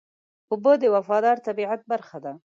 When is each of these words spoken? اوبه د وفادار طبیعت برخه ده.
اوبه 0.51 0.71
د 0.81 0.83
وفادار 0.95 1.37
طبیعت 1.47 1.81
برخه 1.91 2.17
ده. 2.23 2.33